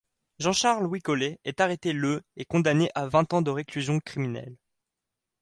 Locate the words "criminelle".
3.99-4.57